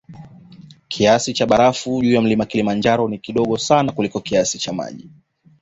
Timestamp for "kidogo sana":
3.19-3.91